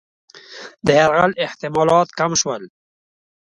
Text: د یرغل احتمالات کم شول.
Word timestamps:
د 0.85 0.87
یرغل 1.01 1.31
احتمالات 1.45 2.07
کم 2.19 2.31
شول. 2.41 2.63